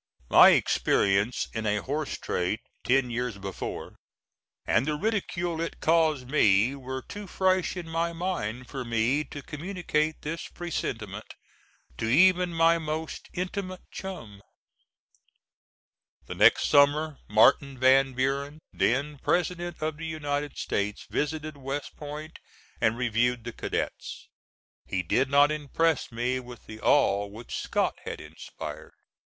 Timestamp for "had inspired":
28.05-28.93